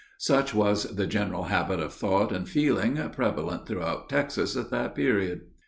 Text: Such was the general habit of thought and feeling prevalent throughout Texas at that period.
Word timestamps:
Such 0.17 0.51
was 0.55 0.95
the 0.95 1.05
general 1.05 1.43
habit 1.43 1.79
of 1.79 1.93
thought 1.93 2.31
and 2.31 2.49
feeling 2.49 2.97
prevalent 3.11 3.67
throughout 3.67 4.09
Texas 4.09 4.57
at 4.57 4.71
that 4.71 4.95
period. 4.95 5.41